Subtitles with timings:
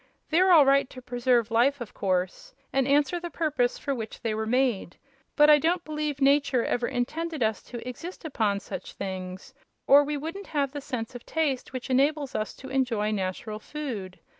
[0.31, 4.33] They're all right to preserve life, of course, and answer the purpose for which they
[4.33, 4.97] were made;
[5.35, 9.53] but I don't believe nature ever intended us to exist upon such things,
[9.85, 14.17] or we wouldn't have the sense of taste, which enables us to enjoy natural food.